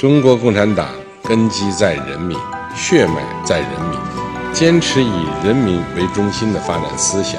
[0.00, 0.88] 中国共产党
[1.22, 2.34] 根基在人民，
[2.74, 3.98] 血脉在人民，
[4.50, 7.38] 坚持以人民为中心的发展思想，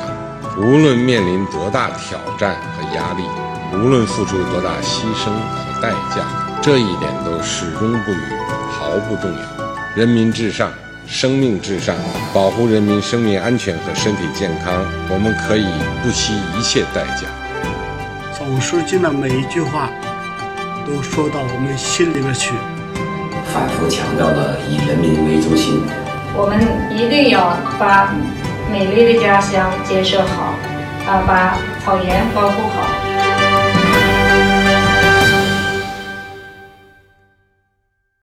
[0.59, 3.23] 无论面临多大挑战和压力，
[3.73, 6.21] 无论付出多大牺牲和代价，
[6.61, 8.21] 这一点都始终不渝，
[8.69, 9.39] 毫不动摇。
[9.95, 10.71] 人民至上，
[11.07, 11.95] 生命至上，
[12.31, 15.65] 保护人民生命安全和身体健康，我们可以
[16.03, 17.27] 不惜一切代价。
[18.37, 19.89] 总书记的每一句话，
[20.85, 22.53] 都说到我们心里面去。
[23.53, 25.81] 反复强调的以人民为中心。
[26.33, 26.59] 我们
[26.95, 28.13] 一定要把
[28.71, 30.55] 美丽的家乡建设好，
[31.05, 33.10] 啊，把草原保护好。